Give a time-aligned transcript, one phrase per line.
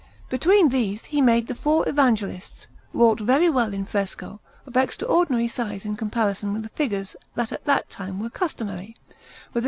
[0.29, 5.85] Between these he made the four Evangelists, wrought very well in fresco, of extraordinary size
[5.85, 8.95] in comparison with the figures that at that time were customary,
[9.53, 9.59] with a S.